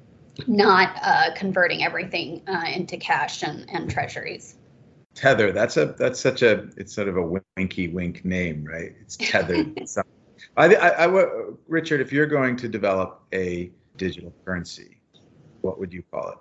not 0.48 0.96
uh, 1.00 1.30
converting 1.36 1.84
everything 1.84 2.42
uh, 2.48 2.64
into 2.74 2.96
cash 2.96 3.42
and, 3.42 3.70
and 3.70 3.88
treasuries. 3.88 4.56
Tether 5.14 5.52
that's 5.52 5.76
a 5.76 5.86
that's 5.96 6.20
such 6.20 6.42
a 6.42 6.68
it's 6.76 6.92
sort 6.92 7.08
of 7.08 7.16
a 7.16 7.40
winky 7.56 7.88
wink 7.88 8.24
name 8.24 8.64
right? 8.64 8.94
It's 9.00 9.16
tethered 9.20 9.78
I, 10.58 10.74
I, 10.74 11.06
I 11.06 11.24
richard 11.68 12.00
if 12.00 12.12
you're 12.12 12.26
going 12.26 12.56
to 12.56 12.68
develop 12.68 13.22
a 13.32 13.70
digital 13.96 14.34
currency 14.44 15.00
what 15.62 15.78
would 15.78 15.90
you 15.92 16.02
call 16.10 16.34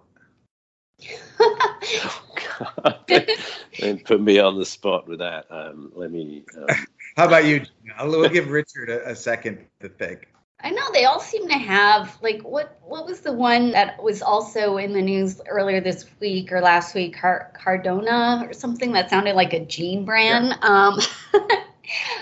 it 1.00 1.22
oh 2.86 3.98
put 4.06 4.22
me 4.22 4.40
on 4.40 4.58
the 4.58 4.66
spot 4.66 5.08
with 5.08 5.20
that. 5.20 5.46
Um, 5.50 5.92
let 5.96 6.12
me. 6.12 6.44
Um... 6.58 6.68
How 7.18 7.28
about 7.28 7.46
you? 7.46 7.64
We'll 8.02 8.30
give 8.30 8.50
Richard 8.50 8.90
a, 8.90 9.10
a, 9.10 9.16
second 9.16 9.66
to 9.80 9.88
think. 9.90 10.28
I 10.62 10.72
know 10.72 10.84
they 10.94 11.06
all 11.06 11.20
seem 11.20 11.48
to 11.48 11.58
have 11.58 12.18
like 12.22 12.42
what 12.42 12.80
what 12.84 13.06
was 13.06 13.22
the 13.22 13.32
one 13.32 13.72
that 13.72 14.02
was 14.02 14.22
also 14.22 14.78
in 14.78 14.94
the 14.94 15.02
news 15.02 15.40
earlier 15.48 15.80
this 15.80 16.06
week 16.20 16.52
or 16.52 16.62
last 16.62 16.96
week 16.96 17.18
Car- 17.18 17.54
Cardano 17.58 18.50
or 18.50 18.54
something 18.54 18.92
that 18.94 19.10
sounded 19.10 19.36
like 19.36 19.54
a 19.54 19.66
jean 19.66 20.06
brand. 20.06 20.48
Yeah. 20.48 20.68
Um, 20.68 21.00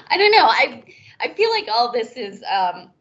I 0.09 0.17
don't 0.17 0.31
know. 0.31 0.45
I 0.45 0.83
I 1.19 1.33
feel 1.33 1.49
like 1.51 1.67
all 1.71 1.91
this 1.91 2.13
is 2.13 2.43
um, 2.43 2.91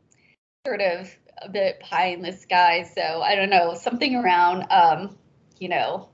sort 0.66 0.80
of 0.80 1.14
a 1.42 1.48
bit 1.48 1.80
pie 1.80 2.08
in 2.08 2.22
the 2.22 2.32
sky. 2.32 2.88
So 2.94 3.02
I 3.02 3.34
don't 3.34 3.50
know 3.50 3.74
something 3.74 4.14
around 4.14 4.66
um, 4.70 5.16
you 5.62 5.68
know, 5.68 6.08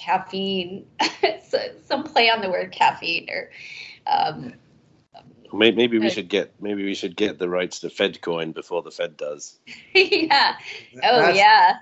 caffeine, 0.00 0.86
some 1.86 2.04
play 2.04 2.30
on 2.30 2.40
the 2.40 2.50
word 2.50 2.72
caffeine 2.72 3.28
or. 3.30 3.50
Um, 4.06 4.54
maybe 5.52 5.98
we 5.98 6.10
should 6.10 6.28
get 6.28 6.52
maybe 6.60 6.84
we 6.84 6.94
should 6.94 7.16
get 7.16 7.38
the 7.38 7.48
rights 7.48 7.80
to 7.80 7.90
Fed 7.90 8.20
coin 8.22 8.52
before 8.52 8.82
the 8.82 8.90
Fed 8.90 9.16
does. 9.16 9.58
yeah. 9.94 10.56
Oh 11.02 11.22
That's, 11.22 11.36
yeah. 11.36 11.76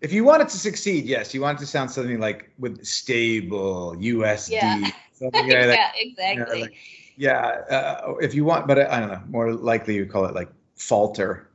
If 0.00 0.12
you 0.12 0.24
want 0.24 0.42
it 0.42 0.48
to 0.50 0.58
succeed, 0.58 1.04
yes, 1.04 1.32
you 1.32 1.40
want 1.40 1.58
it 1.58 1.60
to 1.60 1.66
sound 1.66 1.90
something 1.90 2.20
like 2.20 2.50
with 2.58 2.84
stable 2.84 3.94
USD. 3.96 4.50
Yeah. 4.50 4.90
Something 5.12 5.42
like 5.42 5.52
yeah, 5.52 5.90
exactly. 5.96 6.58
You 6.58 6.58
know, 6.58 6.60
like, 6.62 6.74
yeah. 7.16 7.46
Uh, 7.70 8.14
if 8.20 8.34
you 8.34 8.44
want, 8.44 8.66
but 8.66 8.78
I 8.78 9.00
don't 9.00 9.08
know. 9.08 9.22
More 9.28 9.52
likely, 9.52 9.94
you 9.94 10.06
call 10.06 10.26
it 10.26 10.34
like 10.34 10.50
falter, 10.74 11.48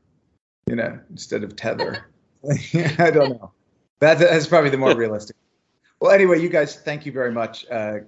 you 0.68 0.76
know, 0.76 1.00
instead 1.10 1.44
of 1.44 1.56
tether. 1.56 2.06
I 2.50 3.12
don't 3.12 3.32
know. 3.32 3.52
That, 4.00 4.18
that's 4.18 4.48
probably 4.48 4.70
the 4.70 4.78
more 4.78 4.96
realistic. 4.96 5.36
Well, 6.00 6.12
anyway, 6.12 6.40
you 6.40 6.50
guys, 6.50 6.76
thank 6.76 7.06
you 7.06 7.12
very 7.12 7.32
much. 7.32 7.66
Uh, 7.70 8.00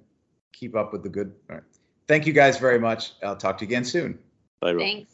keep 0.53 0.75
up 0.75 0.93
with 0.93 1.03
the 1.03 1.09
good. 1.09 1.33
Right. 1.49 1.61
Thank 2.07 2.25
you 2.25 2.33
guys 2.33 2.57
very 2.57 2.79
much. 2.79 3.13
I'll 3.23 3.35
talk 3.35 3.57
to 3.59 3.65
you 3.65 3.67
again 3.67 3.85
soon. 3.85 4.19
Bye. 4.61 4.75
Thanks. 4.75 5.11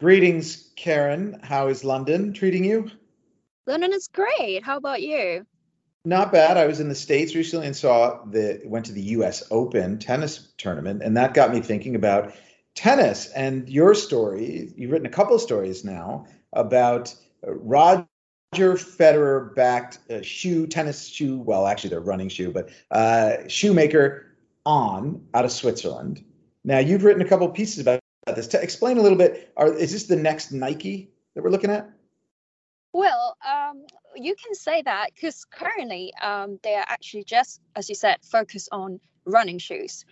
Greetings, 0.00 0.70
Karen. 0.76 1.40
How 1.42 1.68
is 1.68 1.82
London 1.82 2.32
treating 2.32 2.64
you? 2.64 2.90
London 3.66 3.92
is 3.92 4.08
great. 4.08 4.62
How 4.62 4.76
about 4.76 5.02
you? 5.02 5.46
Not 6.04 6.30
bad. 6.30 6.56
I 6.56 6.66
was 6.66 6.78
in 6.78 6.88
the 6.88 6.94
States 6.94 7.34
recently 7.34 7.66
and 7.66 7.74
saw 7.74 8.24
the 8.26 8.60
went 8.64 8.86
to 8.86 8.92
the 8.92 9.02
US 9.02 9.42
Open 9.50 9.98
tennis 9.98 10.52
tournament, 10.56 11.02
and 11.02 11.16
that 11.16 11.34
got 11.34 11.52
me 11.52 11.60
thinking 11.60 11.96
about 11.96 12.32
tennis 12.74 13.28
and 13.32 13.68
your 13.68 13.94
story. 13.94 14.72
You've 14.76 14.92
written 14.92 15.06
a 15.06 15.10
couple 15.10 15.34
of 15.34 15.40
stories 15.40 15.84
now 15.84 16.26
about 16.52 17.14
Rod 17.42 18.06
Roger 18.52 18.74
Federer 18.74 19.54
backed 19.54 19.98
uh, 20.10 20.22
shoe, 20.22 20.66
tennis 20.66 21.06
shoe, 21.06 21.38
well, 21.38 21.66
actually, 21.66 21.90
they're 21.90 22.00
running 22.00 22.28
shoe, 22.28 22.50
but 22.50 22.70
uh, 22.90 23.46
shoemaker 23.48 24.26
on 24.64 25.26
out 25.34 25.44
of 25.44 25.52
Switzerland. 25.52 26.24
Now, 26.64 26.78
you've 26.78 27.04
written 27.04 27.22
a 27.22 27.28
couple 27.28 27.48
pieces 27.48 27.80
about 27.80 28.00
this. 28.34 28.48
To 28.48 28.62
explain 28.62 28.98
a 28.98 29.02
little 29.02 29.18
bit, 29.18 29.52
are, 29.56 29.72
is 29.72 29.92
this 29.92 30.04
the 30.04 30.16
next 30.16 30.52
Nike 30.52 31.10
that 31.34 31.42
we're 31.42 31.50
looking 31.50 31.70
at? 31.70 31.90
Well, 32.92 33.36
um, 33.46 33.84
you 34.14 34.34
can 34.34 34.54
say 34.54 34.82
that 34.82 35.10
because 35.14 35.44
currently 35.44 36.12
um, 36.22 36.58
they 36.62 36.74
are 36.74 36.84
actually 36.88 37.24
just, 37.24 37.60
as 37.74 37.88
you 37.88 37.94
said, 37.94 38.18
focused 38.22 38.68
on 38.72 39.00
running 39.26 39.58
shoes. 39.58 40.04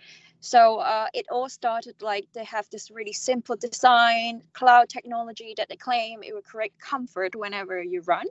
So 0.45 0.77
uh, 0.77 1.07
it 1.11 1.25
all 1.31 1.49
started 1.49 2.03
like 2.03 2.27
they 2.35 2.43
have 2.43 2.69
this 2.69 2.91
really 2.91 3.13
simple 3.13 3.55
design, 3.55 4.43
cloud 4.53 4.89
technology 4.89 5.55
that 5.57 5.69
they 5.69 5.75
claim 5.75 6.21
it 6.21 6.35
will 6.35 6.43
create 6.43 6.73
comfort 6.77 7.35
whenever 7.35 7.81
you 7.81 8.01
run. 8.01 8.27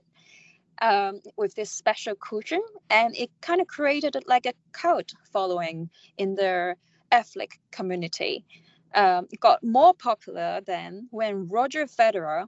Um, 0.80 1.20
with 1.36 1.54
this 1.54 1.70
special 1.70 2.14
cushion, 2.16 2.62
and 2.90 3.16
it 3.16 3.30
kind 3.40 3.60
of 3.60 3.68
created 3.68 4.16
like 4.26 4.46
a 4.46 4.54
cult 4.72 5.12
following 5.32 5.88
in 6.18 6.34
their 6.34 6.76
athlete 7.12 7.58
community. 7.70 8.44
Um, 8.94 9.26
got 9.40 9.62
more 9.62 9.94
popular 9.94 10.60
then 10.66 11.08
when 11.10 11.48
Roger 11.48 11.86
Federer 11.86 12.46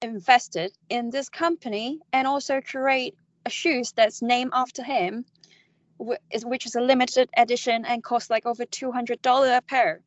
invested 0.00 0.72
in 0.88 1.10
this 1.10 1.28
company 1.28 2.00
and 2.12 2.26
also 2.26 2.60
create 2.60 3.14
a 3.46 3.50
shoes 3.50 3.92
that's 3.92 4.22
named 4.22 4.50
after 4.54 4.82
him 4.82 5.24
which 6.44 6.66
is 6.66 6.74
a 6.74 6.80
limited 6.80 7.28
edition 7.36 7.84
and 7.84 8.02
costs 8.02 8.30
like 8.30 8.46
over 8.46 8.64
two 8.64 8.92
hundred 8.92 9.22
dollar 9.22 9.54
a 9.54 9.60
pair. 9.62 10.00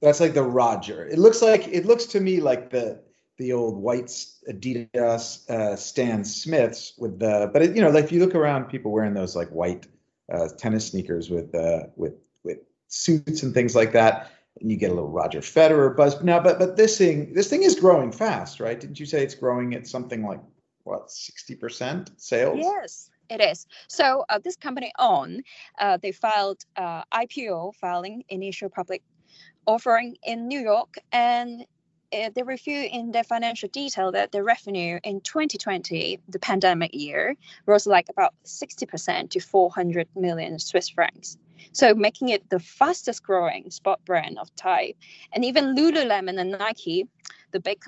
That's 0.00 0.20
like 0.20 0.34
the 0.34 0.42
Roger. 0.42 1.06
It 1.06 1.18
looks 1.18 1.42
like 1.42 1.68
it 1.68 1.84
looks 1.84 2.06
to 2.06 2.20
me 2.20 2.40
like 2.40 2.70
the 2.70 3.00
the 3.40 3.52
old 3.54 3.76
white 3.76 4.08
Adidas 4.50 5.48
uh, 5.48 5.74
Stan 5.74 6.24
Smiths 6.24 6.92
with 6.98 7.18
the, 7.18 7.48
but 7.52 7.62
it, 7.62 7.74
you 7.74 7.80
know, 7.80 7.88
like 7.88 8.04
if 8.04 8.12
you 8.12 8.20
look 8.20 8.34
around, 8.34 8.66
people 8.66 8.92
wearing 8.92 9.14
those 9.14 9.34
like 9.34 9.48
white 9.48 9.86
uh, 10.30 10.48
tennis 10.58 10.88
sneakers 10.88 11.30
with 11.30 11.54
uh, 11.54 11.84
with 11.96 12.14
with 12.44 12.58
suits 12.88 13.42
and 13.42 13.54
things 13.54 13.74
like 13.74 13.92
that, 13.92 14.30
and 14.60 14.70
you 14.70 14.76
get 14.76 14.90
a 14.90 14.94
little 14.94 15.10
Roger 15.10 15.40
Federer 15.40 15.96
buzz. 15.96 16.22
Now, 16.22 16.38
but 16.38 16.58
but 16.58 16.76
this 16.76 16.98
thing 16.98 17.32
this 17.32 17.48
thing 17.48 17.62
is 17.62 17.80
growing 17.80 18.12
fast, 18.12 18.60
right? 18.60 18.78
Didn't 18.78 19.00
you 19.00 19.06
say 19.06 19.22
it's 19.22 19.34
growing 19.34 19.74
at 19.74 19.86
something 19.86 20.22
like 20.22 20.40
what 20.84 21.10
sixty 21.10 21.54
percent 21.54 22.10
sales? 22.18 22.58
Yes, 22.60 23.10
it 23.30 23.40
is. 23.40 23.66
So 23.88 24.24
uh, 24.28 24.38
this 24.42 24.56
company 24.56 24.92
On, 24.98 25.42
uh, 25.78 25.96
they 25.96 26.12
filed 26.12 26.64
uh, 26.76 27.02
IPO 27.12 27.74
filing 27.76 28.24
initial 28.28 28.68
public 28.68 29.02
offering 29.66 30.16
in 30.22 30.48
New 30.48 30.60
York, 30.60 30.94
and 31.12 31.64
uh, 32.12 32.30
they 32.34 32.42
review 32.42 32.88
in 32.90 33.12
their 33.12 33.24
financial 33.24 33.68
detail 33.68 34.10
that 34.12 34.32
the 34.32 34.42
revenue 34.42 34.98
in 35.04 35.20
2020, 35.20 36.18
the 36.28 36.38
pandemic 36.38 36.90
year, 36.92 37.36
rose 37.66 37.86
like 37.86 38.08
about 38.08 38.34
60% 38.44 39.30
to 39.30 39.40
400 39.40 40.08
million 40.16 40.58
Swiss 40.58 40.88
francs. 40.88 41.36
So 41.72 41.94
making 41.94 42.30
it 42.30 42.48
the 42.50 42.58
fastest 42.58 43.22
growing 43.22 43.70
sport 43.70 44.04
brand 44.04 44.38
of 44.38 44.54
type. 44.56 44.96
And 45.32 45.44
even 45.44 45.76
Lululemon 45.76 46.40
and 46.40 46.52
Nike, 46.52 47.06
the 47.52 47.60
big 47.60 47.82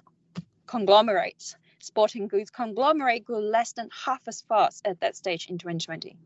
conglomerates, 0.67 1.57
sporting 1.83 2.29
goods 2.29 2.51
conglomerate 2.51 3.25
grew 3.25 3.41
less 3.41 3.73
than 3.73 3.89
half 4.05 4.23
as 4.29 4.41
fast 4.41 4.87
at 4.87 5.01
that 5.01 5.17
stage 5.17 5.49
in 5.51 5.59
2020. 5.59 6.17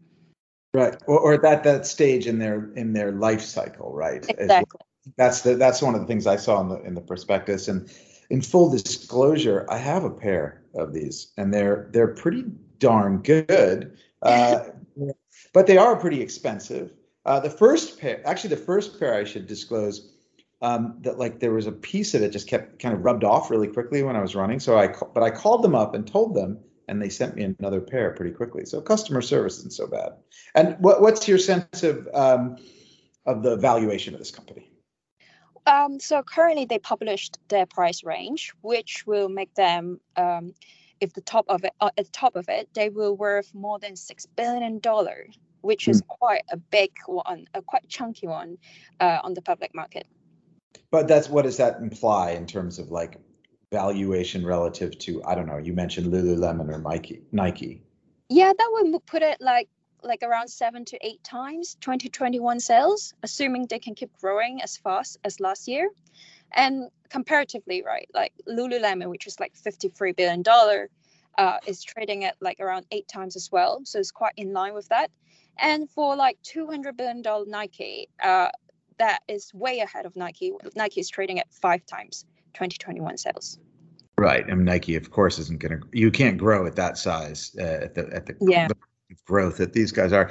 Right, 0.74 0.96
or, 1.06 1.18
or 1.18 1.34
at 1.34 1.42
that 1.42 1.64
that 1.64 1.86
stage 1.86 2.26
in 2.26 2.38
their 2.38 2.70
in 2.74 2.92
their 2.92 3.12
life 3.12 3.40
cycle, 3.40 3.92
right? 3.94 4.24
Exactly. 4.28 4.80
That's 5.16 5.40
the 5.40 5.54
that's 5.54 5.80
one 5.80 5.94
of 5.94 6.00
the 6.02 6.06
things 6.06 6.26
I 6.26 6.36
saw 6.36 6.60
in 6.60 6.68
the 6.68 6.80
in 6.82 6.94
the 6.94 7.00
prospectus. 7.00 7.68
And 7.68 7.90
in 8.28 8.42
full 8.42 8.70
disclosure, 8.70 9.66
I 9.70 9.78
have 9.78 10.04
a 10.04 10.10
pair 10.10 10.62
of 10.74 10.92
these, 10.92 11.32
and 11.38 11.52
they're 11.54 11.88
they're 11.92 12.08
pretty 12.08 12.44
darn 12.78 13.22
good. 13.22 13.96
Uh, 14.20 14.64
but 15.54 15.66
they 15.66 15.78
are 15.78 15.96
pretty 15.96 16.20
expensive. 16.20 16.92
Uh, 17.24 17.40
the 17.40 17.50
first 17.50 17.98
pair, 17.98 18.20
actually, 18.26 18.50
the 18.50 18.62
first 18.62 18.98
pair 19.00 19.14
I 19.14 19.24
should 19.24 19.46
disclose 19.46 20.15
um, 20.62 20.98
that 21.02 21.18
like 21.18 21.40
there 21.40 21.52
was 21.52 21.66
a 21.66 21.72
piece 21.72 22.14
of 22.14 22.22
it 22.22 22.30
just 22.30 22.48
kept 22.48 22.78
kind 22.78 22.94
of 22.94 23.04
rubbed 23.04 23.24
off 23.24 23.50
really 23.50 23.68
quickly 23.68 24.02
when 24.02 24.16
I 24.16 24.20
was 24.20 24.34
running. 24.34 24.60
So 24.60 24.78
I, 24.78 24.88
but 25.14 25.22
I 25.22 25.30
called 25.30 25.62
them 25.62 25.74
up 25.74 25.94
and 25.94 26.06
told 26.06 26.34
them, 26.34 26.58
and 26.88 27.02
they 27.02 27.08
sent 27.08 27.36
me 27.36 27.54
another 27.58 27.80
pair 27.80 28.12
pretty 28.12 28.32
quickly. 28.32 28.64
So 28.64 28.80
customer 28.80 29.22
service 29.22 29.58
isn't 29.58 29.72
so 29.72 29.86
bad. 29.86 30.12
And 30.54 30.76
what, 30.78 31.02
what's 31.02 31.28
your 31.28 31.38
sense 31.38 31.82
of 31.82 32.08
um, 32.14 32.56
of 33.26 33.42
the 33.42 33.56
valuation 33.56 34.14
of 34.14 34.20
this 34.20 34.30
company? 34.30 34.70
Um, 35.66 35.98
so 35.98 36.22
currently 36.22 36.64
they 36.64 36.78
published 36.78 37.38
their 37.48 37.66
price 37.66 38.04
range, 38.04 38.52
which 38.60 39.04
will 39.04 39.28
make 39.28 39.52
them, 39.54 40.00
um, 40.16 40.54
if 41.00 41.12
the 41.12 41.20
top 41.20 41.44
of 41.48 41.64
it, 41.64 41.72
uh, 41.80 41.90
at 41.98 42.04
the 42.04 42.12
top 42.12 42.36
of 42.36 42.48
it, 42.48 42.68
they 42.72 42.88
will 42.88 43.16
worth 43.16 43.52
more 43.52 43.80
than 43.80 43.96
six 43.96 44.26
billion 44.26 44.78
dollars, 44.78 45.36
which 45.62 45.88
is 45.88 46.02
mm. 46.02 46.06
quite 46.06 46.44
a 46.50 46.56
big 46.56 46.92
one, 47.06 47.46
a 47.52 47.62
quite 47.62 47.88
chunky 47.88 48.28
one 48.28 48.58
uh, 49.00 49.18
on 49.24 49.34
the 49.34 49.42
public 49.42 49.74
market. 49.74 50.06
But 50.90 51.08
that's 51.08 51.28
what 51.28 51.42
does 51.42 51.56
that 51.58 51.80
imply 51.80 52.30
in 52.30 52.46
terms 52.46 52.78
of 52.78 52.90
like 52.90 53.18
valuation 53.72 54.46
relative 54.46 54.98
to 55.00 55.22
I 55.24 55.34
don't 55.34 55.46
know. 55.46 55.58
You 55.58 55.72
mentioned 55.72 56.12
Lululemon 56.12 56.72
or 56.72 56.78
Nike. 56.78 57.22
Nike. 57.32 57.82
Yeah, 58.28 58.52
that 58.56 58.68
would 58.72 59.06
put 59.06 59.22
it 59.22 59.38
like 59.40 59.68
like 60.02 60.22
around 60.22 60.48
seven 60.48 60.84
to 60.86 60.98
eight 61.06 61.22
times 61.24 61.76
2021 61.80 62.60
sales, 62.60 63.14
assuming 63.22 63.66
they 63.66 63.78
can 63.78 63.94
keep 63.94 64.12
growing 64.20 64.62
as 64.62 64.76
fast 64.76 65.18
as 65.24 65.40
last 65.40 65.68
year. 65.68 65.90
And 66.52 66.90
comparatively, 67.10 67.82
right, 67.84 68.08
like 68.14 68.32
Lululemon, 68.48 69.10
which 69.10 69.26
is 69.26 69.40
like 69.40 69.54
$53 69.54 70.14
billion, 70.14 70.44
uh, 71.36 71.58
is 71.66 71.82
trading 71.82 72.24
at 72.24 72.36
like 72.40 72.60
around 72.60 72.86
eight 72.90 73.08
times 73.08 73.36
as 73.36 73.50
well. 73.50 73.80
So 73.84 73.98
it's 73.98 74.12
quite 74.12 74.34
in 74.36 74.52
line 74.52 74.74
with 74.74 74.88
that. 74.88 75.10
And 75.58 75.90
for 75.90 76.16
like 76.16 76.38
$200 76.42 76.96
billion 76.96 77.22
Nike, 77.48 78.08
uh, 78.22 78.50
that 78.98 79.20
is 79.28 79.52
way 79.54 79.80
ahead 79.80 80.06
of 80.06 80.16
Nike. 80.16 80.52
Nike 80.74 81.00
is 81.00 81.08
trading 81.08 81.38
at 81.38 81.52
five 81.52 81.84
times 81.86 82.24
2021 82.54 83.16
sales. 83.18 83.58
Right. 84.18 84.44
I 84.50 84.54
mean, 84.54 84.64
Nike, 84.64 84.96
of 84.96 85.10
course, 85.10 85.38
isn't 85.38 85.60
going 85.60 85.78
to, 85.78 85.86
you 85.92 86.10
can't 86.10 86.38
grow 86.38 86.66
at 86.66 86.76
that 86.76 86.96
size 86.96 87.54
uh, 87.58 87.80
at 87.82 87.94
the, 87.94 88.08
at 88.12 88.26
the, 88.26 88.36
yeah. 88.40 88.68
the 88.68 88.76
growth 89.26 89.58
that 89.58 89.74
these 89.74 89.92
guys 89.92 90.12
are. 90.12 90.30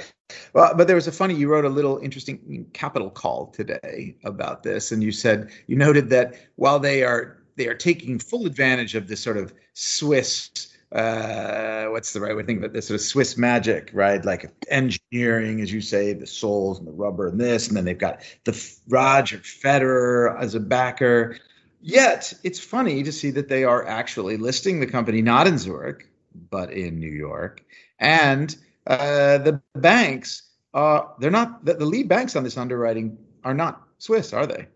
Well, 0.54 0.74
but 0.74 0.88
there 0.88 0.96
was 0.96 1.06
a 1.06 1.12
funny, 1.12 1.34
you 1.34 1.48
wrote 1.48 1.64
a 1.64 1.68
little 1.68 1.98
interesting 1.98 2.66
capital 2.72 3.10
call 3.10 3.46
today 3.48 4.16
about 4.24 4.64
this. 4.64 4.90
And 4.90 5.02
you 5.02 5.12
said, 5.12 5.50
you 5.68 5.76
noted 5.76 6.10
that 6.10 6.34
while 6.56 6.80
they 6.80 7.04
are, 7.04 7.44
they 7.54 7.68
are 7.68 7.74
taking 7.74 8.18
full 8.18 8.44
advantage 8.44 8.96
of 8.96 9.06
this 9.06 9.20
sort 9.20 9.36
of 9.36 9.54
Swiss 9.74 10.75
uh, 10.92 11.86
what's 11.86 12.12
the 12.12 12.20
right 12.20 12.34
way 12.34 12.42
to 12.42 12.46
think 12.46 12.58
about 12.58 12.72
this? 12.72 12.88
Sort 12.88 13.00
of 13.00 13.04
Swiss 13.04 13.36
magic, 13.36 13.90
right? 13.92 14.24
Like 14.24 14.50
engineering, 14.68 15.60
as 15.60 15.72
you 15.72 15.80
say, 15.80 16.12
the 16.12 16.26
soles 16.26 16.78
and 16.78 16.86
the 16.86 16.92
rubber 16.92 17.28
and 17.28 17.40
this, 17.40 17.68
and 17.68 17.76
then 17.76 17.84
they've 17.84 17.98
got 17.98 18.20
the 18.44 18.76
Roger 18.88 19.38
Federer 19.38 20.40
as 20.40 20.54
a 20.54 20.60
backer. 20.60 21.38
Yet 21.80 22.32
it's 22.44 22.58
funny 22.58 23.02
to 23.02 23.12
see 23.12 23.30
that 23.32 23.48
they 23.48 23.64
are 23.64 23.86
actually 23.86 24.36
listing 24.36 24.80
the 24.80 24.86
company 24.86 25.22
not 25.22 25.46
in 25.46 25.58
Zurich 25.58 26.08
but 26.50 26.70
in 26.72 26.98
New 26.98 27.10
York, 27.10 27.64
and 27.98 28.56
uh, 28.86 29.38
the 29.38 29.60
banks 29.74 30.42
are 30.74 31.14
they're 31.18 31.30
not 31.30 31.64
the, 31.64 31.74
the 31.74 31.86
lead 31.86 32.08
banks 32.08 32.36
on 32.36 32.44
this 32.44 32.56
underwriting 32.56 33.16
are 33.44 33.54
not 33.54 33.82
Swiss, 33.98 34.32
are 34.32 34.46
they? 34.46 34.66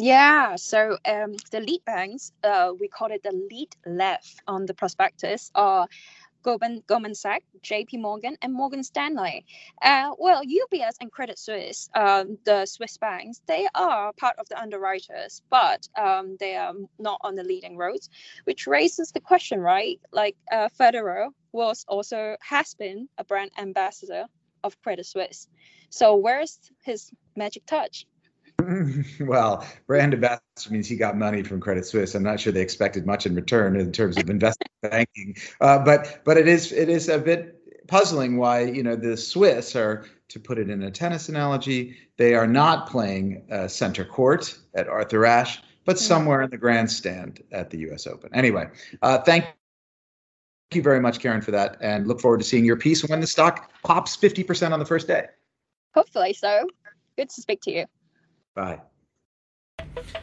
Yeah, 0.00 0.56
so 0.56 0.98
um, 1.06 1.36
the 1.52 1.60
lead 1.60 1.84
banks, 1.84 2.32
uh, 2.42 2.72
we 2.80 2.88
call 2.88 3.12
it 3.12 3.22
the 3.22 3.32
lead 3.32 3.68
left 3.86 4.42
on 4.48 4.66
the 4.66 4.74
prospectus, 4.74 5.52
are 5.54 5.88
Goldman, 6.42 6.82
Goldman 6.86 7.14
Sachs, 7.14 7.44
JP 7.62 8.00
Morgan, 8.00 8.36
and 8.42 8.54
Morgan 8.54 8.82
Stanley. 8.82 9.44
Uh, 9.82 10.12
well, 10.18 10.42
UBS 10.42 10.94
and 11.02 11.12
Credit 11.12 11.38
Suisse, 11.38 11.90
um, 11.94 12.38
the 12.46 12.66
Swiss 12.66 12.96
banks, 12.98 13.42
they 13.46 13.68
are 13.74 14.14
part 14.14 14.36
of 14.38 14.48
the 14.48 14.60
underwriters, 14.60 15.42
but 15.50 15.86
um, 15.98 16.38
they 16.40 16.56
are 16.56 16.74
not 16.98 17.20
on 17.22 17.36
the 17.36 17.44
leading 17.44 17.76
roads, 17.76 18.10
which 18.44 18.66
raises 18.66 19.12
the 19.12 19.20
question, 19.20 19.60
right? 19.60 20.00
Like 20.12 20.36
uh, 20.50 20.70
Federer 20.80 21.28
was 21.52 21.84
also 21.88 22.36
has 22.40 22.74
been 22.74 23.08
a 23.18 23.24
brand 23.24 23.52
ambassador 23.58 24.26
of 24.64 24.80
Credit 24.82 25.06
Suisse. 25.06 25.48
So 25.90 26.16
where's 26.16 26.58
his 26.84 27.10
magic 27.36 27.66
touch? 27.66 28.06
well, 29.20 29.66
brand 29.86 30.14
ambassador 30.14 30.40
means 30.70 30.88
he 30.88 30.96
got 30.96 31.16
money 31.16 31.42
from 31.42 31.60
Credit 31.60 31.84
Suisse. 31.86 32.14
I'm 32.14 32.22
not 32.22 32.40
sure 32.40 32.52
they 32.52 32.62
expected 32.62 33.06
much 33.06 33.26
in 33.26 33.34
return 33.34 33.76
in 33.76 33.92
terms 33.92 34.16
of 34.18 34.30
investment 34.30 34.70
banking, 34.82 35.36
uh, 35.60 35.78
but 35.78 36.20
but 36.24 36.36
it 36.36 36.48
is 36.48 36.72
it 36.72 36.88
is 36.88 37.08
a 37.08 37.18
bit 37.18 37.56
puzzling 37.86 38.36
why 38.36 38.62
you 38.62 38.82
know 38.82 38.96
the 38.96 39.16
Swiss 39.16 39.74
are 39.76 40.06
to 40.28 40.40
put 40.40 40.58
it 40.58 40.70
in 40.70 40.82
a 40.82 40.90
tennis 40.90 41.28
analogy 41.28 41.96
they 42.16 42.34
are 42.34 42.46
not 42.46 42.88
playing 42.88 43.46
uh, 43.50 43.66
center 43.66 44.04
court 44.04 44.56
at 44.74 44.88
Arthur 44.88 45.26
Ashe, 45.26 45.60
but 45.84 45.96
mm-hmm. 45.96 46.04
somewhere 46.04 46.42
in 46.42 46.50
the 46.50 46.58
grandstand 46.58 47.42
at 47.52 47.70
the 47.70 47.78
U.S. 47.78 48.06
Open. 48.06 48.30
Anyway, 48.34 48.68
uh. 49.02 49.18
Thank 49.18 49.46
you 50.72 50.82
very 50.82 51.00
much, 51.00 51.18
Karen, 51.18 51.40
for 51.40 51.50
that, 51.50 51.76
and 51.80 52.06
look 52.06 52.20
forward 52.20 52.38
to 52.38 52.44
seeing 52.44 52.64
your 52.64 52.76
piece 52.76 53.04
when 53.04 53.20
the 53.20 53.26
stock 53.26 53.72
pops 53.82 54.16
50% 54.16 54.70
on 54.70 54.78
the 54.78 54.84
first 54.84 55.08
day. 55.08 55.26
Hopefully 55.94 56.32
so. 56.32 56.68
Good 57.16 57.28
to 57.30 57.42
speak 57.42 57.60
to 57.62 57.72
you. 57.72 57.86
Bye. 58.54 58.80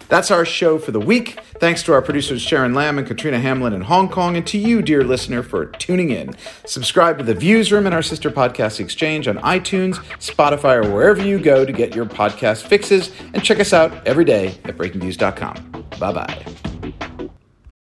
That's 0.09 0.31
our 0.31 0.45
show 0.45 0.77
for 0.79 0.91
the 0.91 0.99
week. 0.99 1.39
Thanks 1.59 1.83
to 1.83 1.93
our 1.93 2.01
producers 2.01 2.41
Sharon 2.41 2.73
Lam 2.73 2.97
and 2.97 3.05
Katrina 3.05 3.39
Hamlin 3.39 3.73
in 3.73 3.81
Hong 3.81 4.07
Kong, 4.07 4.37
and 4.37 4.47
to 4.47 4.57
you, 4.57 4.81
dear 4.81 5.03
listener, 5.03 5.43
for 5.43 5.65
tuning 5.65 6.11
in. 6.11 6.35
Subscribe 6.65 7.17
to 7.17 7.23
the 7.23 7.33
Views 7.33 7.71
Room 7.71 7.85
and 7.85 7.93
our 7.93 8.01
sister 8.01 8.29
podcast 8.29 8.79
exchange 8.79 9.27
on 9.27 9.37
iTunes, 9.39 9.95
Spotify, 10.19 10.85
or 10.85 10.91
wherever 10.93 11.21
you 11.21 11.39
go 11.39 11.65
to 11.65 11.73
get 11.73 11.95
your 11.95 12.05
podcast 12.05 12.67
fixes, 12.67 13.11
and 13.33 13.43
check 13.43 13.59
us 13.59 13.73
out 13.73 14.05
every 14.07 14.25
day 14.25 14.47
at 14.65 14.77
breakingviews.com. 14.77 15.85
Bye 15.99 16.13
bye. 16.13 16.76